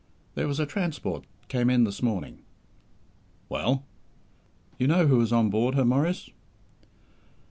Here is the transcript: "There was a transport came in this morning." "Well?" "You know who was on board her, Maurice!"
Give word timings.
"There 0.33 0.47
was 0.47 0.59
a 0.59 0.65
transport 0.65 1.25
came 1.47 1.69
in 1.69 1.83
this 1.83 2.01
morning." 2.01 2.39
"Well?" 3.49 3.85
"You 4.79 4.87
know 4.87 5.05
who 5.05 5.17
was 5.19 5.31
on 5.31 5.51
board 5.51 5.75
her, 5.75 5.85
Maurice!" 5.85 6.31